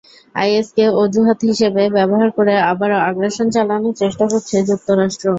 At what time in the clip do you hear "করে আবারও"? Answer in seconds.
2.37-2.97